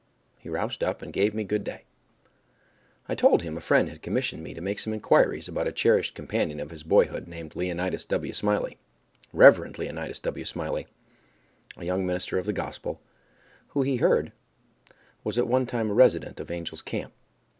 He 0.39 0.49
roused 0.49 0.83
up, 0.83 1.03
and 1.03 1.13
gave 1.13 1.35
me 1.35 1.43
good 1.43 1.63
day. 1.63 1.83
I 3.07 3.13
told 3.13 3.43
him 3.43 3.55
a 3.55 3.61
friend 3.61 3.87
had 3.87 4.01
commissioned 4.01 4.41
me 4.41 4.55
to 4.55 4.59
make 4.59 4.79
some 4.79 4.93
inquiries 4.93 5.47
about 5.47 5.67
a 5.67 5.71
cherished 5.71 6.15
companion 6.15 6.59
of 6.59 6.71
his 6.71 6.81
boyhood 6.81 7.27
named 7.27 7.55
Leonidas 7.55 8.03
W. 8.05 8.33
Smiley—Rev. 8.33 9.77
Leonidas 9.77 10.19
W. 10.21 10.43
Smiley, 10.43 10.87
a 11.77 11.85
young 11.85 12.03
minister 12.07 12.39
of 12.39 12.47
the 12.47 12.51
Gospel, 12.51 12.99
who 13.67 13.83
he 13.83 13.97
had 13.97 14.01
heard 14.09 14.31
was 15.23 15.37
at 15.37 15.45
one 15.47 15.67
time 15.67 15.91
a 15.91 15.93
resident 15.93 16.39
of 16.39 16.49
Angel's 16.49 16.81
Camp. 16.81 17.13